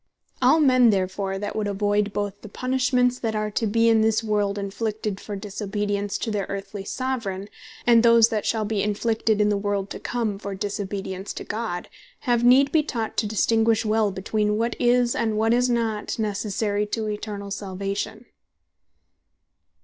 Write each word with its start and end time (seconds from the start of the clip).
All 0.41 0.59
men 0.59 0.89
therefore 0.89 1.37
that 1.37 1.55
would 1.55 1.67
avoid, 1.67 2.11
both 2.11 2.41
the 2.41 2.49
punishments 2.49 3.19
that 3.19 3.35
are 3.35 3.51
to 3.51 3.67
be 3.67 3.87
in 3.87 4.01
this 4.01 4.23
world 4.23 4.57
inflicted, 4.57 5.19
for 5.19 5.35
disobedience 5.35 6.17
to 6.17 6.31
their 6.31 6.47
earthly 6.49 6.83
Soveraign, 6.83 7.49
and 7.85 8.01
those 8.01 8.29
that 8.29 8.43
shall 8.43 8.65
be 8.65 8.81
inflicted 8.81 9.39
in 9.39 9.49
the 9.49 9.57
world 9.59 9.91
to 9.91 9.99
come 9.99 10.39
for 10.39 10.55
disobedience 10.55 11.33
to 11.33 11.43
God, 11.43 11.87
have 12.21 12.43
need 12.43 12.71
be 12.71 12.81
taught 12.81 13.15
to 13.17 13.27
distinguish 13.27 13.85
well 13.85 14.09
between 14.09 14.57
what 14.57 14.75
is, 14.79 15.13
and 15.15 15.37
what 15.37 15.53
is 15.53 15.69
not 15.69 16.17
Necessary 16.17 16.87
to 16.87 17.07
Eternall 17.07 17.51
Salvation. 17.51 18.25